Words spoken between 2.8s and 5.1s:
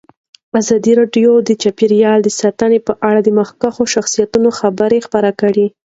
په اړه د مخکښو شخصیتونو خبرې